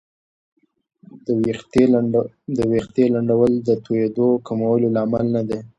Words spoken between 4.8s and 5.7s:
لامل نه دی.